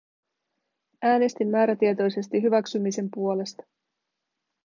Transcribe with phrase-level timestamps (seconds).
[1.01, 3.63] Äänestin määrätietoisesti hyväksymisen puolesta.